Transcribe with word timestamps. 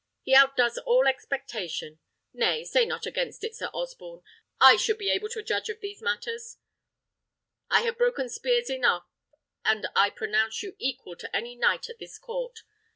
He 0.23 0.33
outdoes 0.35 0.79
all 0.79 1.07
expectation; 1.07 1.99
nay, 2.33 2.63
say 2.63 2.85
not 2.85 3.05
against 3.05 3.43
it, 3.43 3.53
Sir 3.53 3.67
Osborne; 3.67 4.23
I 4.59 4.75
should 4.75 4.97
be 4.97 5.11
able 5.11 5.29
to 5.29 5.43
judge 5.43 5.69
of 5.69 5.79
these 5.79 6.01
matters: 6.01 6.57
I 7.69 7.81
have 7.81 7.99
broken 7.99 8.27
spears 8.27 8.71
enow, 8.71 9.03
and 9.63 9.85
I 9.95 10.09
pronounce 10.09 10.63
you 10.63 10.75
equal 10.79 11.15
to 11.17 11.35
any 11.35 11.53
knight 11.53 11.87
at 11.87 11.99
this 11.99 12.17
court. 12.17 12.63